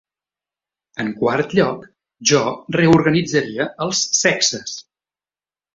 En 1.03 1.11
quart 1.19 1.53
lloc, 1.59 1.85
jo 2.33 2.41
reorganitzaria 2.79 3.71
els 3.87 4.05
sexes. 4.25 4.79